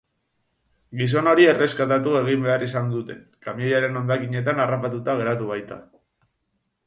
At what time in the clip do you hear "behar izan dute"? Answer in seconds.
2.47-3.17